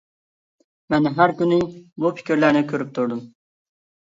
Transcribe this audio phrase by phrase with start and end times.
[0.93, 1.59] مەن ھەر كۈنى
[2.05, 3.23] بۇ پىكىرلەرنى كۆرۈپ تۇردۇم.